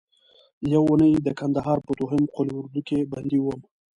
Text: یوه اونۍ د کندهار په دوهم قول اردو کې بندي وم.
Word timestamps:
یوه 0.73 0.87
اونۍ 0.89 1.13
د 1.21 1.27
کندهار 1.39 1.77
په 1.85 1.91
دوهم 1.99 2.23
قول 2.33 2.49
اردو 2.57 2.81
کې 2.87 3.07
بندي 3.13 3.39
وم. 3.41 3.59